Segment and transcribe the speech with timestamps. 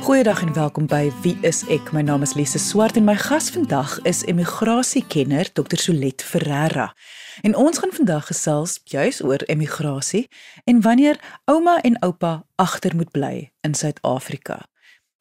[0.00, 1.90] Goeiedag en welkom by Wie is ek?
[1.92, 5.76] My naam is Lise Swart en my gas vandag is emigrasiekenner Dr.
[5.76, 6.86] Solet Ferreira.
[7.44, 10.24] En ons gaan vandag gesels juis oor emigrasie
[10.64, 14.62] en wanneer ouma en oupa agter moet bly in Suid-Afrika.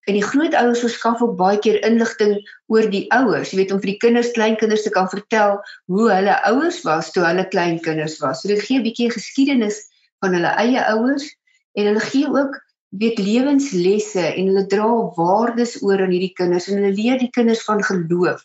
[0.08, 2.36] En die grootouers verskaf ook baie keer inligting
[2.67, 5.61] oor die ouers, jy weet om vir die kinders, kleinkinders te kan vertel
[5.92, 8.41] hoe hulle ouers was toe hulle kleinkinders was.
[8.41, 9.84] So dit gee 'n bietjie geskiedenis
[10.20, 11.28] van hulle eie ouers
[11.77, 16.80] en hulle gee ook weet lewenslesse en hulle dra waardes oor aan hierdie kinders en
[16.80, 18.42] hulle leer die kinders van geloof.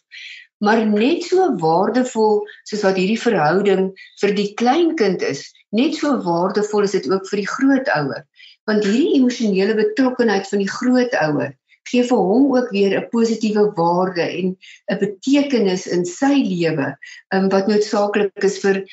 [0.64, 3.90] Maar net so waardevol soos wat hierdie verhouding
[4.22, 8.24] vir die kleinkind is, net so waardevol is dit ook vir die grootouer.
[8.70, 11.54] Want hierdie emosionele betrokkenheid van die grootouer
[11.86, 14.56] gee vir hom ook weer 'n positiewe waarde en
[14.92, 16.96] 'n betekenis in sy lewe
[17.34, 18.86] um, wat noodsaaklik is vir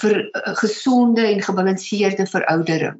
[0.00, 2.98] vir 'n gesonde en gebalanseerde veroudering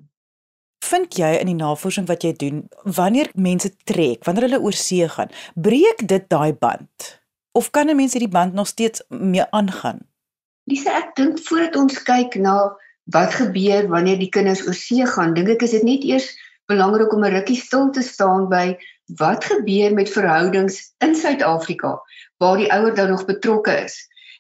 [0.91, 5.09] vind jy in die navorsing wat jy doen wanneer mense trek, wanneer hulle oor see
[5.09, 7.09] gaan, breek dit daai band?
[7.53, 10.01] Of kan 'n mens hierdie band nog steeds mee aangaan?
[10.71, 12.77] Lise, ek dink voordat ons kyk na
[13.11, 16.29] wat gebeur wanneer die kinders oor see gaan, dink ek is dit net eers
[16.71, 18.77] belangrik om 'n rukkie stil te staan by
[19.19, 21.99] wat gebeur met verhoudings in Suid-Afrika
[22.39, 23.97] waar die ouer dan nog betrokke is.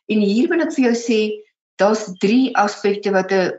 [0.06, 1.20] En hier wil ek vir jou sê,
[1.76, 3.58] daar's 3 aspekte wat 'n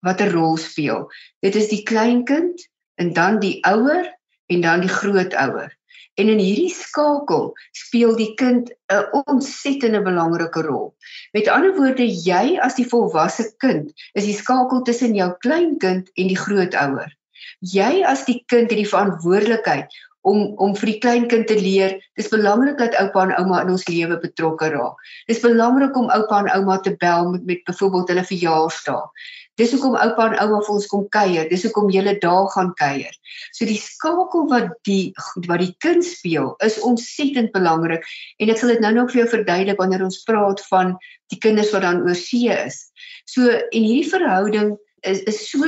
[0.00, 1.10] wat 'n rol speel.
[1.40, 4.06] Dit is die kleinkind en dan die ouer
[4.46, 5.76] en dan die grootouer.
[6.16, 10.94] En in hierdie skakel speel die kind 'n ontsettende belangrike rol.
[11.32, 16.28] Met ander woorde, jy as die volwasse kind is die skakel tussen jou kleinkind en
[16.32, 17.12] die grootouer.
[17.60, 19.92] Jy as die kind het die verantwoordelikheid
[20.26, 23.86] om om vir die kleinkind te leer, dis belangrik dat oupa en ouma in ons
[23.88, 25.00] lewe betrokke raak.
[25.30, 29.26] Dis belangrik om oupa en ouma te bel met met byvoorbeeld hulle verjaarsdae.
[29.56, 31.46] Dis hoekom oupa en ouma vir ons kom kuier.
[31.48, 33.14] Dis hoekom jy daar gaan kuier.
[33.56, 35.14] So die skakel wat die
[35.46, 38.04] wat die kind speel is ontsettend belangrik
[38.42, 40.96] en ek sal dit nou nog vir jou verduidelik wanneer ons praat van
[41.32, 42.90] die kinders wat dan oor see is.
[43.30, 45.64] So en hierdie verhouding is is so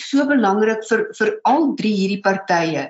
[0.00, 2.84] so belangrik vir vir al drie hierdie partye.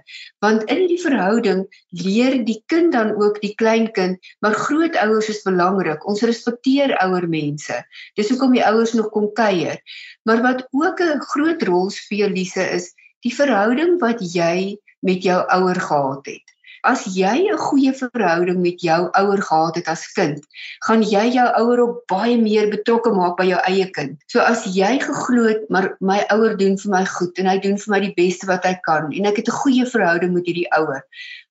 [0.45, 1.65] Want in hierdie verhouding
[2.03, 6.05] leer die kind dan ook die kleinkind maar grootouers is belangrik.
[6.09, 7.81] Ons respekteer ouer mense.
[8.17, 9.81] Dis hoekom die ouers nog kom kuier.
[10.25, 12.93] Maar wat ook 'n groot rol speel Lise is
[13.27, 18.81] die verhouding wat jy met jou ouer gehad het As jy 'n goeie verhouding met
[18.81, 20.39] jou ouer gehad het as kind,
[20.87, 24.19] gaan jy jou ouer op baie meer betrokke maak by jou eie kind.
[24.31, 27.79] So as jy geglo het, maar my ouer doen vir my goed en hy doen
[27.79, 30.71] vir my die beste wat hy kan en ek het 'n goeie verhouding met hierdie
[30.79, 31.03] ouer,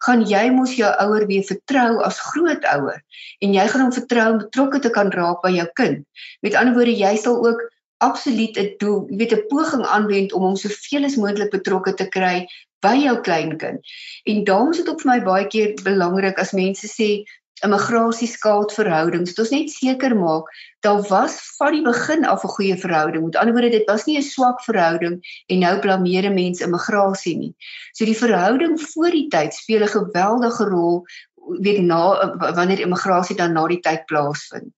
[0.05, 3.01] gaan jy mos jou ouer weer vertrou as grootouer
[3.41, 6.05] en jy gaan hom vertrou om betrokke te kan raak by jou kind.
[6.41, 7.59] Met ander woorde, jy sal ook
[7.97, 12.07] absoluut 'n doel, jy weet 'n poging aanwend om hom soveel as moontlik betrokke te
[12.07, 12.47] kry
[12.85, 13.79] by jou kleinkind.
[14.23, 17.25] En daarom is dit ook vir my baie keer belangrik as mense sê
[17.65, 19.33] immigrasie skaad verhoudings.
[19.33, 20.49] Dit ons net seker maak
[20.85, 23.23] daar was van die begin af 'n goeie verhouding.
[23.25, 27.55] Met ander woorde, dit was nie 'n swak verhouding en nou blameer mense immigrasie nie.
[27.93, 31.05] So die verhouding voor die tyd speel 'n geweldige rol
[31.59, 34.76] weet na wanneer immigrasie dan na die tyd plaasvind.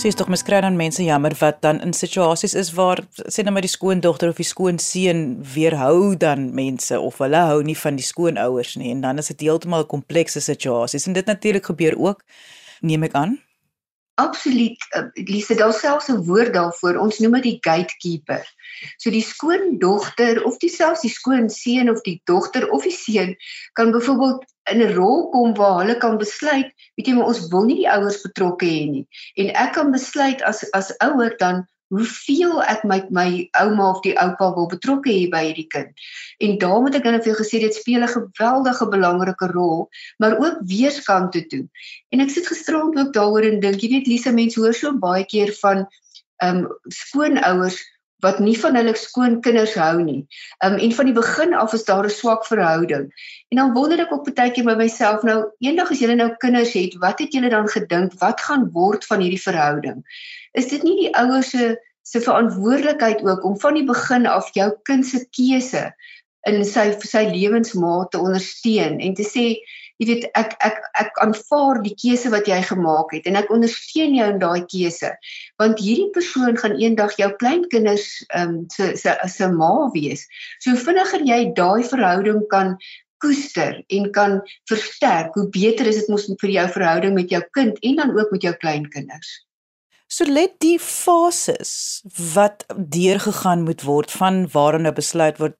[0.00, 3.52] Sies tog mens kry dan mense jammer wat dan in situasies is waar sê net
[3.52, 5.20] maar die skoondogter of die skoonseun
[5.54, 8.94] weerhou dan mense of hulle hou nie van die skoonouers nie.
[8.94, 12.24] En dan is dit heeltemal 'n komplekse situasies en dit natuurlik gebeur ook
[12.80, 13.36] neem ek aan.
[14.14, 14.80] Absoluut.
[14.96, 16.96] Uh, Lise daar selfs 'n woord daarvoor.
[16.96, 18.44] Ons noem dit die gatekeeper.
[18.96, 23.36] So die skoondogter of dieselfs die skoonseun of die dogter of die seun
[23.72, 27.64] kan byvoorbeeld in 'n rol kom waar hulle kan besluit, weet jy, maar ons wil
[27.68, 29.06] nie die ouers betrokke hê nie.
[29.36, 33.28] En ek kan besluit as as ouer dan hoeveel ek my my
[33.58, 35.90] ouma of die oupa wil betrokke hê by hierdie kind.
[36.38, 39.88] En daarom het ek dan vir jou gesê dit speel 'n geweldige belangrike rol,
[40.18, 41.66] maar ook weerskante toe.
[42.12, 45.24] En ek sit gisterond ook daaroor en dink, jy weet Lisa, mense hoor so baie
[45.24, 45.86] keer van
[46.40, 47.82] ehm um, skoonouers
[48.24, 50.22] wat nie van hulle skoonkinders hou nie.
[50.64, 53.10] Um en van die begin af is daar 'n swak verhouding.
[53.50, 56.72] En dan wonder ek ook baie keer by myself nou, eendag as jy nou kinders
[56.72, 60.04] het, wat het julle dan gedink wat gaan word van hierdie verhouding?
[60.52, 64.70] Is dit nie die ouers se se verantwoordelikheid ook om van die begin af jou
[64.82, 65.92] kind se keuse
[66.48, 69.44] in sy sy lewensmaat te ondersteun en te sê
[70.00, 74.16] jy weet ek ek ek aanvaar die keuse wat jy gemaak het en ek ondersteun
[74.16, 75.12] jou in daai keuse
[75.60, 80.24] want hierdie persoon gaan eendag jou kleinkinders ehm um, se se se ma wees.
[80.64, 82.76] So vinniger jy daai verhouding kan
[83.20, 87.78] koester en kan versterk, hoe beter is dit mos vir jou verhouding met jou kind
[87.84, 89.32] en dan ook met jou kleinkinders.
[90.10, 92.02] So let die fases
[92.34, 95.58] wat deurgegaan moet word van waarna nou besluit word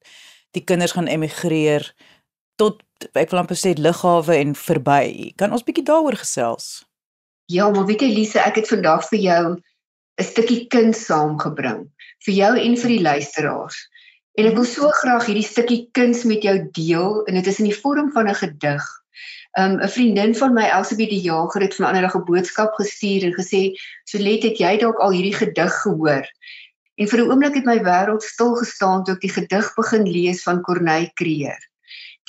[0.57, 1.85] die kinders gaan emigreer
[2.59, 2.81] tot
[3.13, 5.33] ek wil amper sê lughawe en verby.
[5.37, 6.85] Kan ons bietjie daaroor gesels?
[7.51, 9.45] Ja, maar weet jy Lise, ek het vandag vir jou
[10.19, 11.87] 'n stukkie kind saamgebring
[12.25, 13.77] vir jou en vir die luisteraars.
[14.39, 17.69] En ek wil so graag hierdie stukkie kuns met jou deel en dit is in
[17.71, 18.85] die vorm van 'n gedig.
[19.59, 23.75] Um 'n vriendin van my Elsabie die Jager het vanaand 'n boodskap gestuur en gesê,
[24.05, 26.25] "Solet, het jy dalk al hierdie gedig gehoor?"
[26.97, 30.43] En vir 'n oomblik het my wêreld stil gestaan toe ek die gedig begin lees
[30.43, 31.70] van Corneille Creer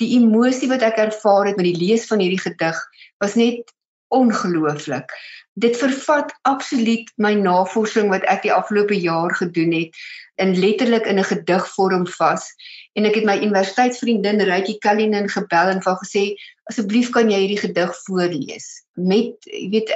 [0.01, 2.79] die emosie wat ek ervaar het met die lees van hierdie gedig
[3.21, 3.73] was net
[4.13, 5.09] ongelooflik.
[5.53, 9.97] Dit vervat absoluut my navorsing wat ek die afgelope jaar gedoen het
[10.41, 12.45] in letterlik in 'n gedigvorm vas
[12.93, 16.23] en ek het my universiteitsvriendin Rykie Kallinen gebel en vir gesê
[16.69, 19.93] asseblief kan jy hierdie gedig voorlees met jy weet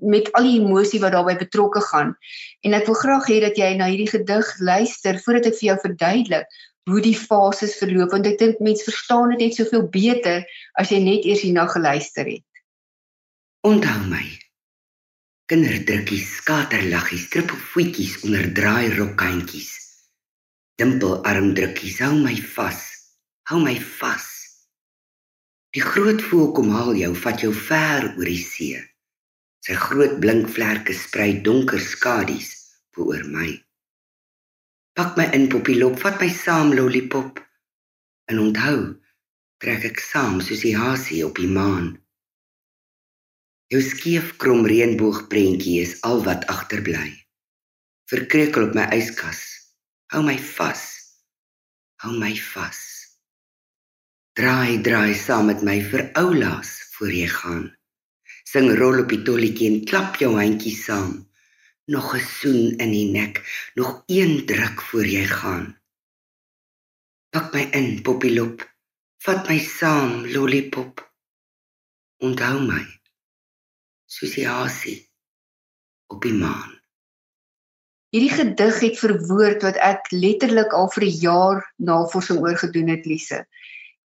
[0.00, 2.14] met al die emosie wat daarbey betrokke gaan
[2.62, 5.78] en ek wil graag hê dat jy na hierdie gedig luister voordat ek vir jou
[5.86, 6.46] verduidelik
[6.90, 10.42] hoe die fases verloop want ek dink mense verstaan dit net soveel beter
[10.80, 12.46] as jy net eers hierna geluister het.
[13.62, 14.24] Onthou my.
[15.52, 19.70] Kinderdrukkies, skaterlaggies, trippelvoetjies onder draai rokkantjies.
[20.80, 22.80] Dimpel armdrukkies, hou my vas.
[23.50, 24.26] Hou my vas.
[25.76, 28.80] Die groot voël kom haal jou, vat jou ver oor die see.
[29.62, 32.50] Sy groot blink vlerke sprei donker skadu's
[32.98, 33.54] oor my.
[34.92, 37.38] Pak my in poppielop, vat my saam lollipop.
[38.28, 38.80] En onthou,
[39.64, 41.94] trek ek saam soos die hasie op die maan.
[43.72, 47.08] Jou skief krom reënboogprentjie is al wat agterbly.
[48.12, 49.40] Verkrekel op my yskas.
[50.12, 50.84] Hou my vas.
[52.04, 52.84] Hou my vas.
[54.36, 57.66] Draai, draai saam met my vir oulaas voor jy gaan.
[58.44, 61.22] Sing rol op die tolletjie en klap jou handjie saam
[61.92, 63.34] nog 'n soen in die nek,
[63.74, 65.66] nog een druk voor jy gaan.
[67.30, 68.60] Pak my in, poppielop.
[69.24, 71.12] Vat my saam, lollipop.
[72.16, 72.84] Onthou my.
[74.04, 74.98] Soos die hasie
[76.06, 76.80] op die maan.
[78.12, 83.06] Hierdie gedig het verwoord wat ek letterlik al vir 'n jaar navorsing oor gedoen het,
[83.06, 83.46] Lise.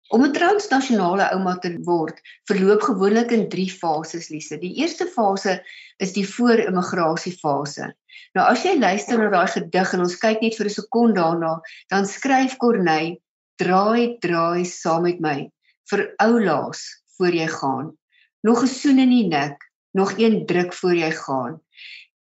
[0.09, 2.17] Om 'n transnasionale ouma te word,
[2.49, 4.57] verloop gewoonlik in 3 fases, Lise.
[4.57, 5.59] Die eerste fase
[6.01, 7.91] is die voor-immigrasie fase.
[8.33, 11.51] Nou as jy luister na daai gedig en ons kyk net vir 'n sekonde daarna,
[11.93, 13.19] dan skryf Corneille:
[13.61, 15.51] "Draai, draai saam met my
[15.91, 16.81] vir oulaas
[17.17, 17.93] voor jy gaan.
[18.41, 19.61] Nog 'n soen in die nek,
[19.93, 21.61] nog een druk voor jy gaan."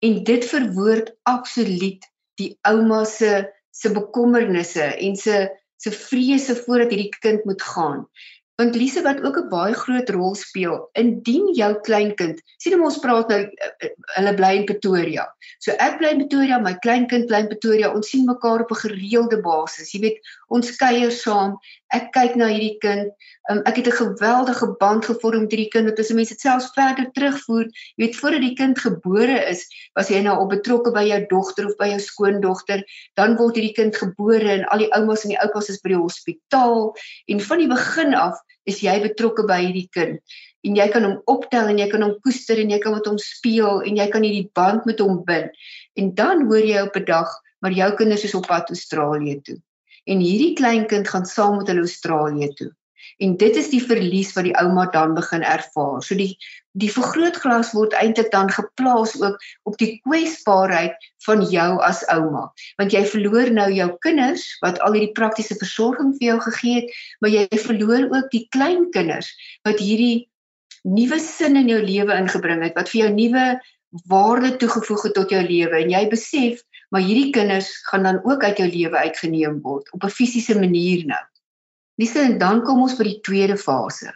[0.05, 2.05] En dit verwoord absoluut
[2.37, 8.05] die ouma se se bekommernisse en se se vrese voordat hierdie kind moet gaan.
[8.59, 12.99] Want Lise wat ook 'n baie groot rol speel, indien jou kleinkind, sien hom ons
[12.99, 15.27] praat nou eh, eh, hulle bly in Pretoria.
[15.63, 17.93] So ek bly in Pretoria, my kleinkind bly in Pretoria.
[17.95, 19.93] Ons sien mekaar op 'n gereelde basis.
[19.95, 20.19] Jy weet,
[20.55, 21.57] ons kuier saam.
[21.95, 23.13] Ek kyk na hierdie kind.
[23.51, 25.89] Um, ek het 'n geweldige band gevorm met hierdie kind.
[25.89, 27.65] Dit is mense selfs verder terugvoer.
[27.97, 31.67] Jy weet, voordat die kind gebore is, was jy nou al betrokke by jou dogter
[31.67, 32.85] of by jou skoondogter.
[33.15, 36.03] Dan word hierdie kind gebore en al die oumas en die oupas is by die
[36.03, 36.95] hospitaal
[37.27, 40.21] en van die begin af is jy betrokke by hierdie kind
[40.67, 43.19] en jy kan hom optel en jy kan hom koester en jy kan met hom
[43.23, 45.55] speel en jy kan hierdie band met hom bind.
[45.97, 49.59] En dan hoor jy op 'n dag maar jou kinders is op pad Australië toe.
[50.09, 52.71] En hierdie kleinkind gaan saam met hulle Australië toe.
[53.19, 56.03] En dit is die verlies wat die ouma dan begin ervaar.
[56.05, 56.37] So die
[56.79, 60.95] die vergrootglas word eintlik dan geplaas ook op die kwesbaarheid
[61.27, 62.45] van jou as ouma.
[62.79, 66.93] Want jy verloor nou jou kinders wat al hierdie praktiese versorging vir jou gegee het,
[67.19, 69.33] maar jy verloor ook die kleinkinders
[69.67, 70.29] wat hierdie
[70.87, 73.49] nuwe sin in jou lewe ingebring het, wat vir jou nuwe
[74.07, 78.45] waarde toegevoeg het tot jou lewe en jy besef maar hierdie kinders gaan dan ook
[78.45, 81.25] uit jou lewe uitgeneem word op 'n fisiese manier nou.
[81.99, 84.13] Lise en dan kom ons by die tweede fase.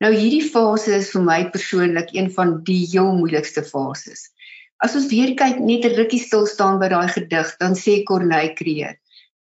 [0.00, 4.30] Nou hierdie fase is vir my persoonlik een van die heel moeilikste fases.
[4.84, 8.54] As ons weer kyk net 'n rukkie stil staan by daai gedig, dan sê Corneille
[8.54, 8.96] Creer: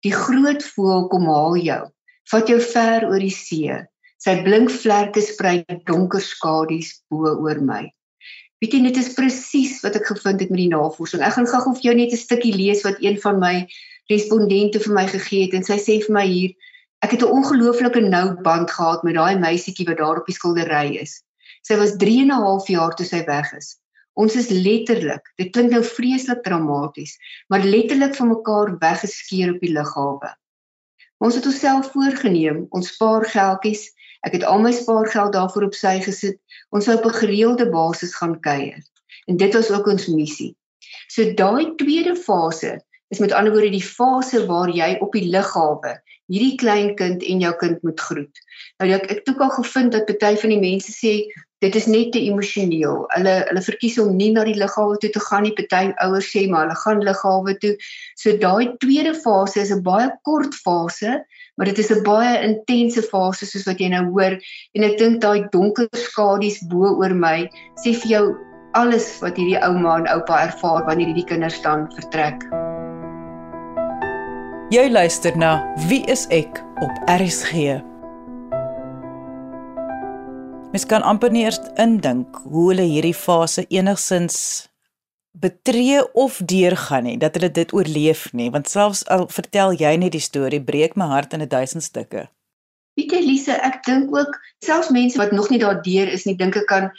[0.03, 1.83] Die groot voël kom haal jou,
[2.31, 3.81] vat jou ver oor die see.
[4.17, 7.91] Sy blink vlerke sprei donker skadu's bo oor my.
[8.63, 11.19] Weet jy dit is presies wat ek gevind het met die navorsing.
[11.19, 13.67] Ek gaan gou vir jou net 'n stukkie lees wat een van my
[14.07, 16.53] respondente vir my gegee het en sy sê vir my hier
[17.03, 20.95] ek het 'n ongelooflike nou band gehad met daai meisietjie wat daar op die skildery
[21.01, 21.19] is.
[21.67, 23.75] Sy was 3 en 'n half jaar toe sy weg is.
[24.15, 27.17] Ons is letterlik, dit klink nou vreeslik dramaties,
[27.49, 30.31] maar letterlik van mekaar weggeskeer op die lughawe.
[31.19, 33.91] Ons het onsself voorgenem, ons spaar geldjies
[34.27, 36.39] Ek het al my spaargeld daarvoor op sy gesit.
[36.71, 38.79] Ons sou op 'n gereelde basis gaan kuier.
[39.27, 40.55] En dit was ook ons missie.
[41.07, 46.01] So daai tweede fase is met ander woorde die fase waar jy op die lughawe
[46.31, 48.43] hierdie klein kind en jou kind moet groet.
[48.81, 51.13] Nou ek het ook al gevind dat party van die mense sê
[51.63, 53.05] dit is net te emosioneel.
[53.15, 55.55] Hulle hulle verkies om nie na die lughawe toe te gaan nie.
[55.57, 57.75] Party ouers sê maar hulle gaan lughawe toe.
[58.19, 61.23] So daai tweede fase is 'n baie kort fase
[61.55, 64.33] maar dit is 'n baie intense fase soos wat jy nou hoor
[64.73, 67.49] en ek dink daai donker skadu's bo oor my
[67.83, 68.25] sê vir jou
[68.73, 72.41] alles wat hierdie ouma en oupa ervaar wanneer hierdie kinders dan vertrek.
[74.73, 77.92] Jy luister na Wie is ek op RSG.
[80.73, 84.37] Mens kan amper nie eers indink hoe hulle hierdie fase enigsins
[85.43, 90.15] betree of deurgaan nie dat hulle dit oorleef nie want selfs al vertel jy net
[90.17, 92.25] die storie breek my hart in 'n duisend stukke.
[92.97, 94.33] Weet jy Lise, ek dink ook
[94.65, 96.89] selfs mense wat nog nie daardeur is nie, dink ek kan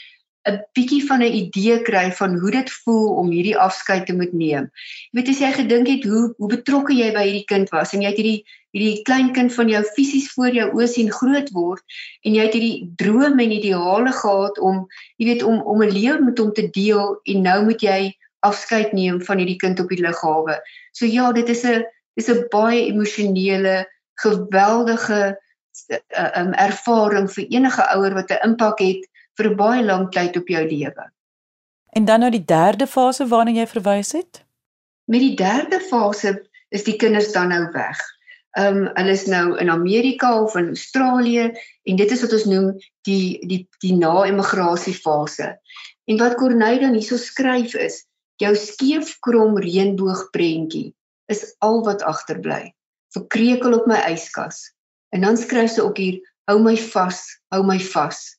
[0.45, 4.33] 'n bietjie van 'n idee kry van hoe dit voel om hierdie afskeid te moet
[4.33, 4.69] neem.
[5.11, 8.03] Jy weet as jy gedink het hoe hoe betrokke jy by hierdie kind was en
[8.03, 11.97] jy het hierdie hierdie klein kind van jou fisies voor jou oë sien groot word
[12.27, 14.85] en jy het hierdie drome en ideale gehad om
[15.17, 18.13] jy weet om om 'n lewe met hom te deel en nou moet jy
[18.45, 20.61] afskeid neem van hierdie kind op die lughawe.
[20.93, 21.85] So ja, dit is 'n
[22.17, 23.87] dis 'n baie emosionele,
[24.21, 25.41] geweldige
[25.89, 30.37] uh, um, ervaring vir enige ouer wat 'n impak het vir 'n baie lang tyd
[30.37, 31.11] op jou lewe.
[31.93, 34.45] En dan nou die derde fase waarna jy verwys het?
[35.05, 38.01] Met die derde fase is die kinders dan nou weg.
[38.57, 42.45] Ehm um, hulle is nou in Amerika of in Australië en dit is wat ons
[42.45, 42.73] noem
[43.03, 45.59] die die die na-immigrasie fase.
[46.05, 48.05] En wat Corneille dan hierso skryf is,
[48.43, 50.89] Jou skeefkrom reënboogprentjie
[51.31, 52.73] is al wat agterbly.
[53.15, 54.73] Verkrekel op my yskas.
[55.15, 56.17] En dan skryf sy ook hier:
[56.51, 57.21] Hou my vas,
[57.55, 58.35] hou my vas.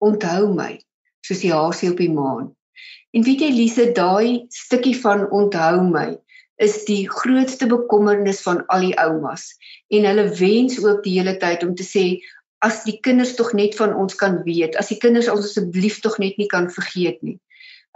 [0.00, 0.72] Onthou my,
[1.26, 2.50] soos die hasie op die maan.
[3.12, 6.08] En weet jy Lise, daai stukkie van onthou my
[6.60, 9.46] is die grootste bekommernis van al die oumas.
[9.88, 12.04] En hulle wens ook die hele tyd om te sê
[12.60, 16.18] as die kinders tog net van ons kan weet, as die kinders ons asseblief tog
[16.20, 17.38] net nie kan vergeet nie.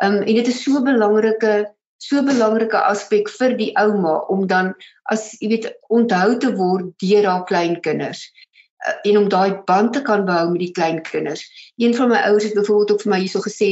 [0.03, 1.53] Um en dit is so 'n belangrike
[2.01, 4.73] so 'n belangrike aspek vir die ouma om dan
[5.13, 8.25] as jy weet onthou te word deur haar kleinkinders
[9.03, 11.45] en om daai band te kan behou met die kleinkinders.
[11.77, 13.71] Een van my ouers het byvoorbeeld ook vir my hierso gesê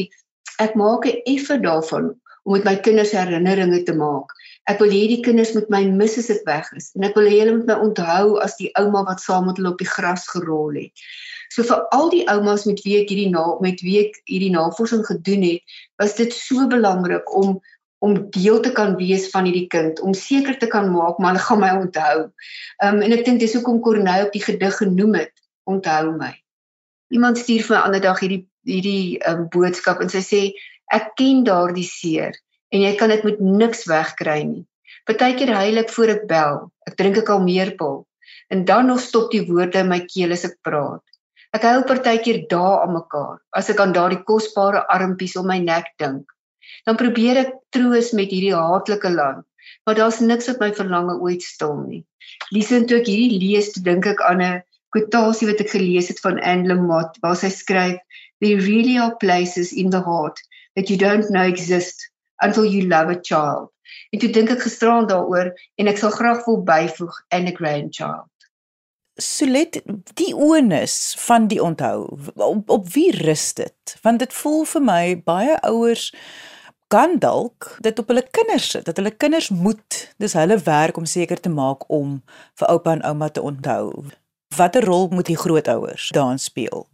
[0.62, 4.33] ek maak 'n effe daarvan om met my kinders herinneringe te maak.
[4.71, 7.26] Ek wil hê die kinders moet my mis as dit weg is en ek wil
[7.31, 10.28] hê hulle moet my onthou as die ouma wat saam met hulle op die gras
[10.28, 10.92] gerol het.
[11.50, 15.04] So vir al die oumas met wie ek hierdie na met wie ek hierdie navorsing
[15.07, 15.62] gedoen het,
[15.99, 17.61] was dit so belangrik om
[18.02, 21.44] om deel te kan wees van hierdie kind, om seker te kan maak maar hulle
[21.47, 22.16] gaan my onthou.
[22.82, 25.35] Ehm um, en ek dink dis hoekom Corneille op die gedig genoem het,
[25.71, 26.32] onthou my.
[27.14, 30.42] Iemand stuur vir my ander dag hierdie hierdie ehm um, boodskap en sy sê
[30.99, 32.35] ek ken daardie seer
[32.75, 34.66] en jy kan dit met niks wegkry nie.
[35.06, 36.61] Partykeer huil ek voor ek bel.
[36.87, 38.02] Ek drink ek al meer pil
[38.52, 41.02] en dan nog stop die woorde in my keel as ek praat.
[41.54, 45.94] Ek hou partykeer dae aan mekaar as ek aan daardie kosbare armpies om my nek
[46.02, 46.26] dink.
[46.85, 49.45] Dan probeer ek troos met hierdie haatlike land,
[49.87, 52.02] maar daar's niks wat my verlange ooit stil nie.
[52.55, 54.62] Liesend toe ek hierdie lees, dink ek aan 'n
[54.93, 57.99] kwotasie wat ek gelees het van Anne Lamott waar sy skryf:
[58.41, 60.41] "There really are places in the heart
[60.76, 62.11] that you don't know exist
[62.43, 63.71] until you love a child."
[64.11, 68.29] En toe dink ek gisteraan daaroor en ek sal graag wil byvoeg and a grandchild.
[69.21, 69.81] Solet
[70.17, 75.02] die onus van die onthou op, op wie rus dit want dit voel vir my
[75.25, 76.11] baie ouers
[76.92, 81.08] kan dalk dit op hulle kinders sit dat hulle kinders moet dis hulle werk om
[81.08, 82.20] seker te maak om
[82.61, 83.87] vir oupa en ouma te onthou
[84.56, 86.87] watter rol moet die grootouers daarin speel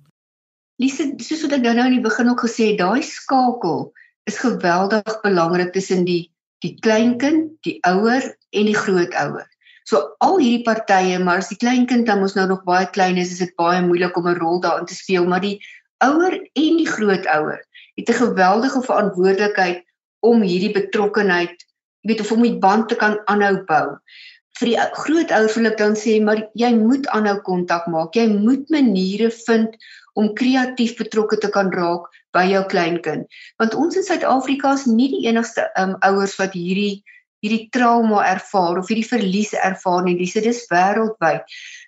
[0.78, 3.88] Lise soos wat ek nou nou in die begin ook gesê het daai skakel
[4.31, 6.28] is geweldig belangrik tussen die
[6.64, 9.47] die kleinkind, die ouer en die grootouer.
[9.88, 13.33] So al hierdie partye, maar as die kleinkind dan mos nou nog baie klein is,
[13.37, 15.59] is dit baie moeilik om 'n rol daarin te speel, maar die
[16.05, 17.62] ouer en die grootouer
[17.97, 19.85] het 'n geweldige verantwoordelikheid
[20.25, 21.55] om hierdie betrokkenheid,
[22.03, 23.99] jy weet of om die band te kan aanhou bou.
[24.59, 28.17] Vir die grootouer wil ek dan sê, maar jy moet aanhou kontak maak.
[28.19, 29.77] Jy moet maniere vind
[30.19, 33.29] om kreatief betrokke te kan raak by jou kleinkind.
[33.63, 37.05] Want ons in Suid-Afrika is nie die enigste um, ouers wat hierdie
[37.39, 40.17] hierdie trauma ervaar of hierdie verlies ervaar nie.
[40.19, 41.45] Dis dis wêreldwyd.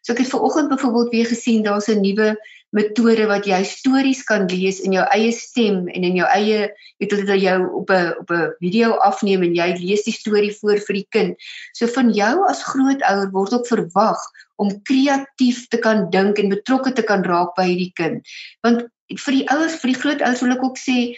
[0.07, 2.37] So ek het ver oggend byvoorbeeld weer gesien daar's 'n nuwe
[2.77, 6.69] metode wat jy stories kan lees in jou eie stem en in jou eie
[7.01, 10.53] weet hulle dat jou op 'n op 'n video afneem en jy lees die storie
[10.61, 11.37] voor vir die kind.
[11.75, 14.21] So van jou as grootouer word ook verwag
[14.57, 18.23] om kreatief te kan dink en betrokke te kan raak by hierdie kind.
[18.63, 18.87] Want
[19.19, 21.17] vir die ouers, vir die grootouers wil ek ook sê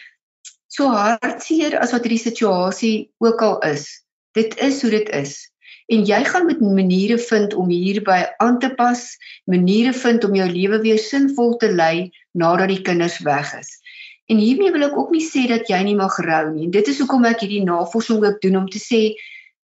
[0.68, 4.04] so hartseer as wat hierdie situasie ook al is.
[4.32, 5.51] Dit is hoe dit is.
[5.86, 9.02] En jy gaan met maniere vind om hierby aan te pas,
[9.44, 13.80] maniere vind om jou lewe weer sinvol te lei nadat die kinders weg is.
[14.30, 16.70] En hiermee wil ek ook nie sê dat jy nie mag rou nie.
[16.70, 19.02] Dit is hoekom ek hierdie navorsing ook doen om te sê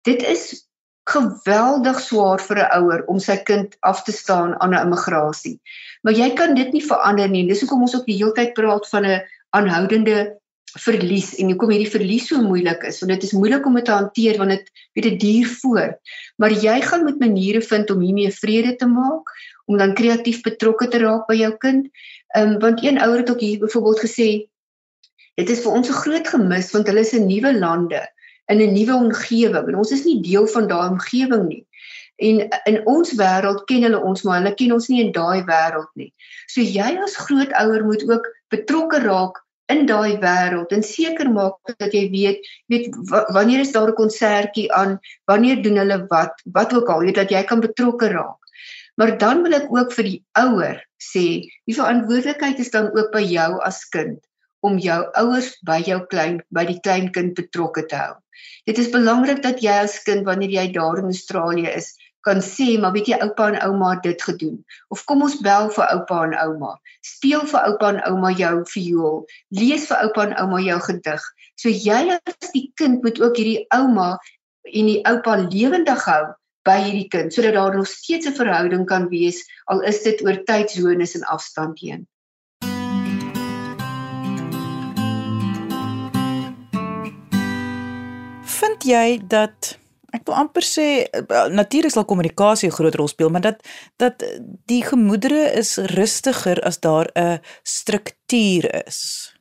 [0.05, 0.69] dit is
[1.09, 5.61] geweldig swaar vir 'n ouer om sy kind af te staan aan 'n immigrasie.
[6.03, 7.49] Maar jy kan dit nie verander nie.
[7.49, 9.21] Dis hoekom ons ook die hele tyd praat van 'n
[9.51, 10.37] aanhoudende
[10.85, 13.95] verlies en hoekom hierdie verlies so moeilik is want dit is moeilik om dit te
[13.95, 18.33] hanteer want dit weet dit duur voort maar jy gaan met maniere vind om hiermee
[18.35, 19.31] vrede te maak
[19.65, 21.89] om dan kreatief betrokke te raak by jou kind.
[22.37, 24.29] Um, want een ouer het ook hier byvoorbeeld gesê
[25.35, 28.03] dit is vir ons 'n groot gemis want hulle is in nuwe lande
[28.47, 31.67] in 'n nuwe omgewing en ons is nie deel van daai omgewing nie.
[32.17, 35.91] En in ons wêreld ken hulle ons maar hulle ken ons nie in daai wêreld
[35.95, 36.13] nie.
[36.47, 39.43] So jy as grootouer moet ook betrokke raak
[39.73, 42.97] in daai wêreld en seker maak dat jy weet weet
[43.37, 44.99] wanneer is daar 'n konsertjie aan
[45.31, 48.41] wanneer doen hulle wat wat ook al weet dat jy kan betrokke raak.
[48.97, 51.25] Maar dan wil ek ook vir die ouer sê
[51.67, 54.21] die verantwoordelikheid is dan ook by jou as kind
[54.61, 58.15] om jou ouers by jou klein by die kleinkind betrokke te hou.
[58.67, 61.93] Dit is belangrik dat jy as kind wanneer jy daar in Australië is
[62.25, 64.61] kan sê maar weet jy oupa en ouma het dit gedoen.
[64.89, 66.77] Of kom ons bel vir oupa en ouma.
[67.05, 69.19] Speel vir oupa en ouma jou viool.
[69.61, 71.27] Lees vir oupa en ouma jou gedig.
[71.61, 74.17] So jy as die kind moet ook hierdie ouma
[74.65, 76.25] en die oupa lewendig hou
[76.65, 80.41] by hierdie kind sodat daar nog steeds 'n verhouding kan wees al is dit oor
[80.49, 82.07] tydsones en afstand heen.
[88.45, 89.79] Vind jy dat
[90.15, 93.59] ek wil amper sê eh, natuurlik sal kommunikasie 'n groot rol speel, maar dat
[93.99, 94.25] dat
[94.71, 99.33] die gemoedere is rustiger as daar 'n struktuur is.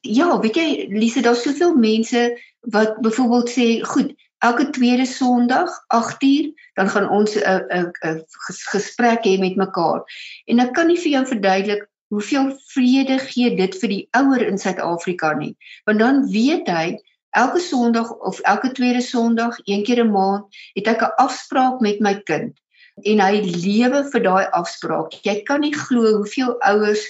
[0.00, 6.52] Ja, weet jy, Lise, daar's soveel mense wat byvoorbeeld sê, goed, elke tweede Sondag 8uur,
[6.74, 8.24] dan gaan ons 'n 'n 'n
[8.72, 10.02] gesprek hê met mekaar.
[10.46, 14.58] En ek kan nie vir jou verduidelik hoeveel vrede gee dit vir die ouer in
[14.58, 15.56] Suid-Afrika nie.
[15.84, 16.96] Want dan weet hy
[17.30, 22.00] elke Sondag of elke tweede Sondag, een keer 'n maand, het ek 'n afspraak met
[22.00, 22.58] my kind
[23.04, 25.12] en hy lewe vir daai afspraak.
[25.24, 27.06] Jy kan nie glo hoeveel ouers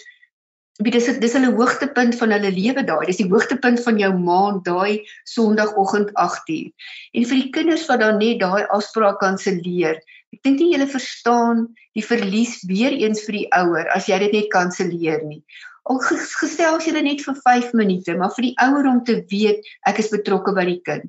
[0.80, 3.06] dis dis hulle hoogtepunt van hulle lewe daai.
[3.06, 6.70] Dis die hoogtepunt van jou maand daai Sondagoggend 8uur.
[7.12, 10.00] En vir die kinders wat dan net daai afspraak kanselleer.
[10.32, 11.66] Ek dink nie julle verstaan
[11.98, 15.42] die verlies weer eens vir die ouer as jy dit net kanselleer nie
[15.82, 19.98] al gesels jy net vir 5 minute, maar vir die ouer om te weet ek
[20.02, 21.08] is betrokke by die kind.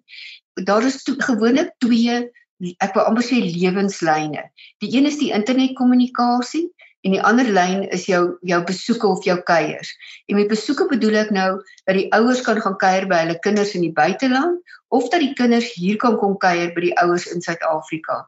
[0.68, 2.32] Daar is gewoonlik twee
[2.62, 4.46] ek wil amper sê lewenslyne.
[4.84, 6.68] Die een is die internetkommunikasie
[7.02, 9.90] en die ander lyn is jou jou besoeke of jou kuiers.
[10.30, 11.50] En met besoeke bedoel ek nou
[11.88, 14.62] dat die ouers kan gaan kuier by hulle kinders in die buiteland
[14.94, 18.26] of dat die kinders hier kan kom kuier by die ouers in Suid-Afrika.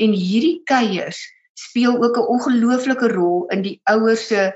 [0.00, 1.20] En hierdie kuiers
[1.54, 4.52] speel ook 'n ongelooflike rol in die ouers se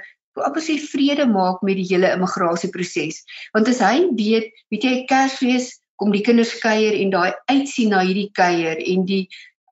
[0.47, 3.23] amper sê vrede maak met die hele immigrasieproses.
[3.55, 8.05] Want as hy weet, weet jy Kersfees kom die kinders kuier en daai uitsien na
[8.07, 9.27] hierdie kuier en die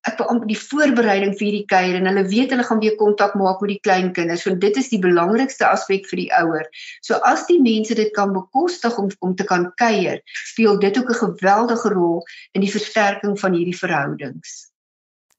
[0.07, 3.63] ek amper die voorbereiding vir hierdie kuier en hulle weet hulle gaan weer kontak maak
[3.63, 6.69] met die klein kinders want dit is die belangrikste aspek vir die ouer.
[7.03, 11.11] So as die mense dit kan bekostig om om te kan kuier, speel dit ook
[11.11, 12.23] 'n geweldige rol
[12.55, 14.71] in die versterking van hierdie verhoudings.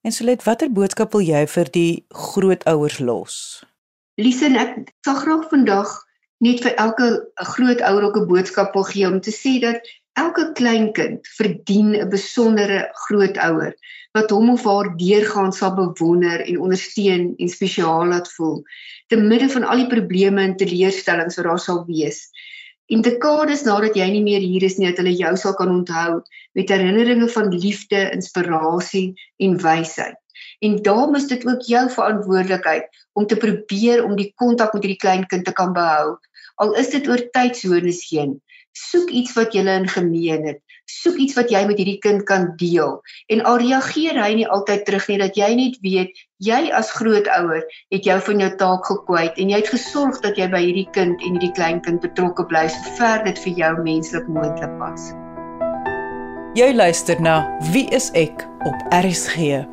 [0.04, 3.64] En Solet, watter boodskap wil jy vir die grootouers los?
[4.18, 5.92] Lisen, ek sal graag vandag
[6.42, 7.08] net vir elke
[7.54, 9.86] groot ouer ook 'n boodskap wil gee om te sê dat
[10.18, 13.74] elke kleinkind verdien 'n besondere grootouer
[14.18, 18.64] wat hom of haar deurgaan sal bewonder en ondersteun en spesiaal laat voel
[19.08, 22.30] te midde van al die probleme en teleurstellings wat daar sal wees.
[22.88, 26.22] En dekades nadat jy nie meer hier is nie, dat hulle jou sal kan onthou
[26.58, 30.18] met herinneringe van liefde, inspirasie en wysheid.
[30.60, 35.02] En daarom is dit ook jou verantwoordelikheid om te probeer om die kontak met hierdie
[35.02, 36.18] klein kind te kan behou.
[36.56, 38.40] Al is dit oor tydsones heen.
[38.78, 42.48] Soek iets wat julle in gemeen het soek iets wat jy met hierdie kind kan
[42.60, 42.98] deel
[43.34, 47.66] en al reageer hy nie altyd terug nie dat jy net weet jy as grootouer
[47.94, 51.20] het jou van jou taak gekwyt en jy het gesorg dat jy by hierdie kind
[51.20, 55.12] en hierdie kleinkind betrokke bly so ver dit vir jou menslik moontlik was.
[56.58, 57.42] Jy luister na
[57.74, 59.68] Wie is ek op RSG.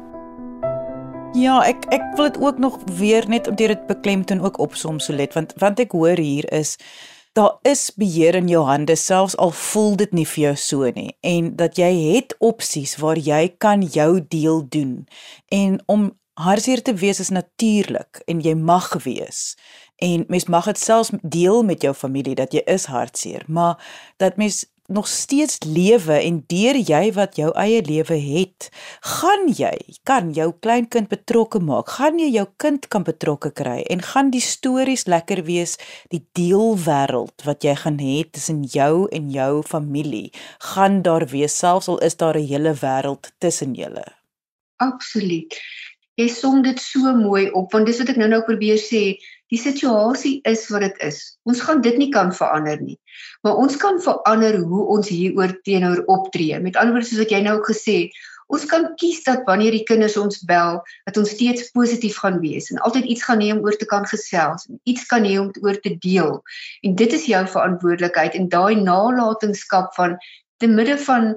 [1.35, 5.13] Ja, ek ek wil dit ook nog weer net op dit beklemtoon ook opsom so
[5.13, 6.77] let want want ek hoor hier is
[7.35, 11.17] daar is beheer in jou hande selfs al voel dit nie vir jou so nie
[11.27, 15.09] en dat jy het opsies waar jy kan jou deel doen.
[15.51, 19.57] En om hartseer te wees is natuurlik en jy mag wees
[19.99, 23.83] en mens mag dit selfs deel met jou familie dat jy is hartseer maar
[24.23, 28.69] dat mens nog steeds lewe en deur jy wat jou eie lewe het,
[29.01, 29.73] gaan jy
[30.05, 31.89] kan jou kleinkind betrokke maak.
[31.97, 35.79] Gaan jy jou kind kan betrokke kry en gaan die stories lekker wees,
[36.13, 40.33] die deelwêreld wat jy gaan hê tussen jou en jou familie,
[40.75, 44.05] gaan daar wees selfs al is daar 'n hele wêreld tussen julle.
[44.77, 45.55] Absoluut.
[46.21, 49.17] Jy som dit so mooi op want dis wat ek nou-nou probeer sê,
[49.51, 51.19] die situasie is wat dit is.
[51.47, 52.99] Ons gaan dit nie kan verander nie
[53.45, 56.61] maar ons kan verander hoe ons hieroor teenoor optree.
[56.61, 58.23] Met ander woorde soos wat jy nou ook gesê het,
[58.55, 62.71] ons kan kies dat wanneer die kinders ons bel, dat ons steeds positief gaan wees
[62.73, 65.51] en altyd iets gaan hê om oor te kan gesels en iets kan hê om
[65.65, 66.39] oor te deel.
[66.85, 70.19] En dit is jou verantwoordelikheid en daai nalatenskap van
[70.61, 71.35] te midde van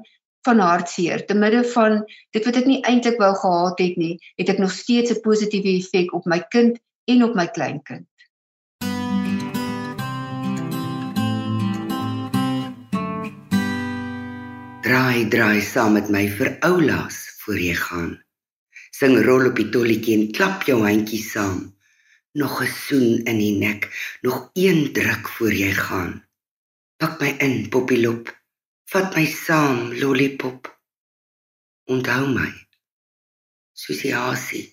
[0.48, 2.04] van hartseer, te midde van
[2.36, 5.74] dit wat ek nie eintlik wou gehad het nie, het ek nog steeds 'n positiewe
[5.80, 6.80] effek op my kind
[7.12, 8.08] en op my kleinkind.
[14.88, 18.14] Draai, draai saam met my vir oulaas voor jy gaan.
[18.96, 21.76] Sing rol op die tolletjie en klap jou handjie saam.
[22.32, 26.24] Nog 'n soen in die nek, nog een druk voor jy gaan.
[26.98, 28.32] Pak my in, poppielop.
[28.88, 30.68] Vat my saam, lollipop.
[31.92, 32.52] Onthou my.
[33.76, 34.64] Soos die hasie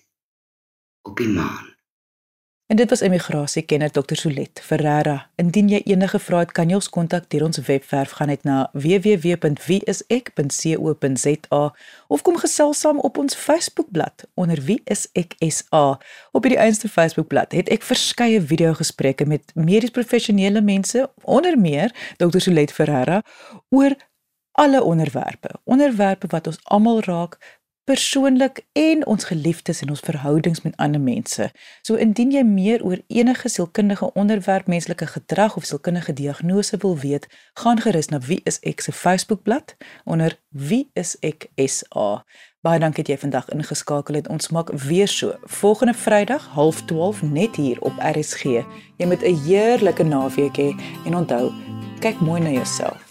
[1.03, 1.74] op die maan.
[2.67, 4.15] En dit was emigrasiekenner Dr.
[4.15, 5.29] Solet Ferreira.
[5.35, 8.69] Indien jy enige vrae het, kan jy ons kontak deur ons webwerf gaan net na
[8.73, 11.73] www.wieisek.co.za
[12.07, 16.01] of kom gesels saam op ons Facebookblad onder Wie is ek SA.
[16.33, 22.41] Op hierdie eenste Facebookblad het ek verskeie video-gesprekke met medies professionele mense, onder meer Dr.
[22.49, 23.21] Solet Ferreira
[23.69, 23.93] oor
[24.57, 27.35] alle onderwerpe, onderwerpe wat ons almal raak,
[27.85, 31.49] persoonlik en ons geliefdes en ons verhoudings met ander mense.
[31.81, 37.27] So indien jy meer oor enige sielkundige onderwerp menslike gedrag of sielkundige diagnose wil weet,
[37.53, 42.25] gaan gerus na Wie is ek se Facebookblad onder Wie is ek SA.
[42.65, 44.27] Baie dankie dat jy vandag ingeskakel het.
[44.33, 48.65] Ons maak weer so volgende Vrydag 12:30 net hier op RSG.
[48.97, 50.73] Jy moet 'n heerlike naweek hê
[51.05, 51.51] en onthou,
[51.99, 53.04] kyk mooi na jouself.